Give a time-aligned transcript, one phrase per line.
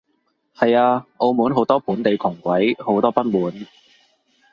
[0.57, 3.67] 係啊，澳門好多本地窮鬼，好多不滿